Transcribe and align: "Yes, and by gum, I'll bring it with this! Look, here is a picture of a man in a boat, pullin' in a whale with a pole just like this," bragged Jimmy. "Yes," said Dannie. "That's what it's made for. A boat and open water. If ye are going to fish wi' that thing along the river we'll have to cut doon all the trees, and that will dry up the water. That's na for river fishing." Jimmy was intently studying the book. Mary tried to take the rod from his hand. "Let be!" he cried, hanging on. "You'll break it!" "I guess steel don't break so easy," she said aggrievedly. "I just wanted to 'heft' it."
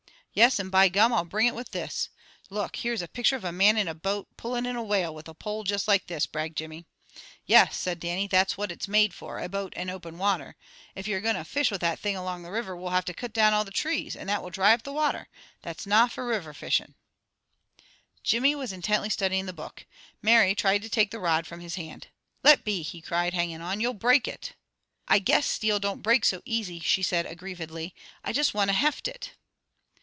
"Yes, 0.33 0.59
and 0.59 0.71
by 0.71 0.87
gum, 0.87 1.11
I'll 1.11 1.25
bring 1.25 1.47
it 1.47 1.53
with 1.55 1.71
this! 1.71 2.07
Look, 2.49 2.77
here 2.77 2.93
is 2.93 3.01
a 3.01 3.09
picture 3.09 3.35
of 3.35 3.43
a 3.43 3.51
man 3.51 3.75
in 3.77 3.89
a 3.89 3.93
boat, 3.93 4.29
pullin' 4.37 4.65
in 4.65 4.77
a 4.77 4.81
whale 4.81 5.13
with 5.13 5.27
a 5.27 5.33
pole 5.33 5.65
just 5.65 5.89
like 5.89 6.07
this," 6.07 6.25
bragged 6.25 6.55
Jimmy. 6.57 6.85
"Yes," 7.45 7.75
said 7.75 7.99
Dannie. 7.99 8.27
"That's 8.27 8.55
what 8.57 8.71
it's 8.71 8.87
made 8.87 9.13
for. 9.13 9.39
A 9.39 9.49
boat 9.49 9.73
and 9.75 9.91
open 9.91 10.17
water. 10.17 10.55
If 10.95 11.05
ye 11.05 11.15
are 11.15 11.19
going 11.19 11.35
to 11.35 11.43
fish 11.43 11.69
wi' 11.69 11.79
that 11.79 11.99
thing 11.99 12.15
along 12.15 12.43
the 12.43 12.49
river 12.51 12.77
we'll 12.77 12.91
have 12.91 13.03
to 13.07 13.13
cut 13.13 13.33
doon 13.33 13.53
all 13.53 13.65
the 13.65 13.71
trees, 13.73 14.15
and 14.15 14.29
that 14.29 14.41
will 14.41 14.51
dry 14.51 14.71
up 14.71 14.83
the 14.83 14.93
water. 14.93 15.27
That's 15.63 15.85
na 15.85 16.07
for 16.07 16.25
river 16.25 16.53
fishing." 16.53 16.95
Jimmy 18.23 18.55
was 18.55 18.71
intently 18.71 19.09
studying 19.09 19.47
the 19.47 19.51
book. 19.51 19.85
Mary 20.21 20.55
tried 20.55 20.83
to 20.83 20.89
take 20.89 21.11
the 21.11 21.19
rod 21.19 21.45
from 21.45 21.59
his 21.59 21.75
hand. 21.75 22.07
"Let 22.41 22.63
be!" 22.63 22.83
he 22.83 23.01
cried, 23.01 23.33
hanging 23.33 23.59
on. 23.59 23.81
"You'll 23.81 23.93
break 23.95 24.29
it!" 24.29 24.53
"I 25.09 25.19
guess 25.19 25.45
steel 25.45 25.77
don't 25.77 26.01
break 26.01 26.23
so 26.23 26.41
easy," 26.45 26.79
she 26.79 27.03
said 27.03 27.25
aggrievedly. 27.25 27.93
"I 28.23 28.31
just 28.31 28.53
wanted 28.53 28.71
to 28.71 28.77
'heft' 28.79 29.09
it." 29.09 29.31